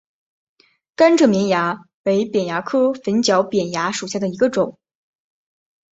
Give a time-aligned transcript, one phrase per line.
[0.95, 4.79] 甘蔗绵蚜为扁蚜科粉角扁蚜属下的一个种。